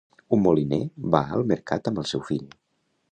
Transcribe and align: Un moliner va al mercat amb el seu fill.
Un 0.35 0.39
moliner 0.45 0.79
va 1.15 1.21
al 1.37 1.45
mercat 1.53 1.91
amb 1.91 2.05
el 2.05 2.09
seu 2.13 2.25
fill. 2.31 2.49